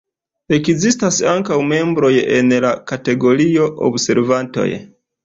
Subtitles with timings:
[0.55, 4.73] Ekzistas ankaŭ membroj en la kategorio 'observantoj'.